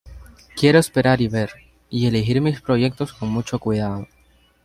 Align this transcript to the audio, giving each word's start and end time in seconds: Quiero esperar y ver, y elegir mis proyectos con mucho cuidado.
Quiero 0.55 0.79
esperar 0.79 1.21
y 1.21 1.27
ver, 1.27 1.51
y 1.91 2.07
elegir 2.07 2.41
mis 2.41 2.59
proyectos 2.59 3.13
con 3.13 3.29
mucho 3.29 3.59
cuidado. 3.59 4.07